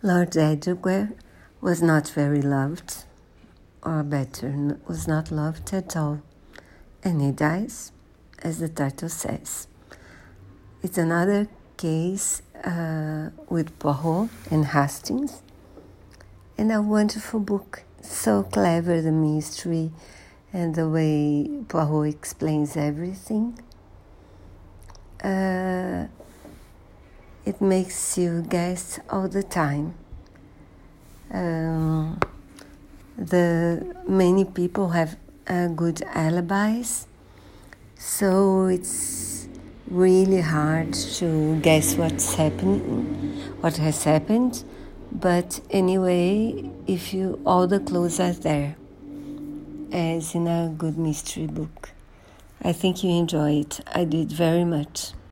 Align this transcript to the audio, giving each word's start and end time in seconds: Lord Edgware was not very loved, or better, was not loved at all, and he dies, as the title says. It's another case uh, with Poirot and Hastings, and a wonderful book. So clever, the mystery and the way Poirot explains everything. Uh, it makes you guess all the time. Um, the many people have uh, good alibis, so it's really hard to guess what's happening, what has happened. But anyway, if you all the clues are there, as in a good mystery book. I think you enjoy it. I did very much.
Lord 0.00 0.36
Edgware 0.36 1.10
was 1.60 1.82
not 1.82 2.08
very 2.10 2.40
loved, 2.40 3.04
or 3.82 4.04
better, 4.04 4.78
was 4.86 5.08
not 5.08 5.32
loved 5.32 5.74
at 5.74 5.96
all, 5.96 6.22
and 7.02 7.20
he 7.20 7.32
dies, 7.32 7.90
as 8.40 8.60
the 8.60 8.68
title 8.68 9.08
says. 9.08 9.66
It's 10.84 10.98
another 10.98 11.48
case 11.76 12.42
uh, 12.62 13.30
with 13.48 13.76
Poirot 13.80 14.30
and 14.52 14.66
Hastings, 14.66 15.42
and 16.56 16.70
a 16.70 16.80
wonderful 16.80 17.40
book. 17.40 17.82
So 18.00 18.44
clever, 18.44 19.02
the 19.02 19.10
mystery 19.10 19.90
and 20.52 20.76
the 20.76 20.88
way 20.88 21.50
Poirot 21.66 22.14
explains 22.14 22.76
everything. 22.76 23.58
Uh, 25.24 25.87
it 27.48 27.62
makes 27.62 28.18
you 28.18 28.42
guess 28.42 29.00
all 29.08 29.26
the 29.26 29.42
time. 29.42 29.94
Um, 31.30 32.20
the 33.16 33.96
many 34.06 34.44
people 34.44 34.90
have 34.90 35.16
uh, 35.48 35.68
good 35.68 36.02
alibis, 36.14 37.06
so 37.96 38.66
it's 38.66 39.48
really 39.90 40.42
hard 40.42 40.92
to 40.92 41.58
guess 41.60 41.96
what's 41.96 42.34
happening, 42.34 43.04
what 43.62 43.78
has 43.78 44.04
happened. 44.04 44.62
But 45.10 45.60
anyway, 45.70 46.70
if 46.86 47.14
you 47.14 47.40
all 47.46 47.66
the 47.66 47.80
clues 47.80 48.20
are 48.20 48.32
there, 48.32 48.76
as 49.90 50.34
in 50.34 50.46
a 50.46 50.68
good 50.76 50.98
mystery 50.98 51.46
book. 51.46 51.92
I 52.60 52.72
think 52.72 53.02
you 53.02 53.10
enjoy 53.10 53.60
it. 53.60 53.80
I 53.86 54.04
did 54.04 54.30
very 54.30 54.64
much. 54.64 55.12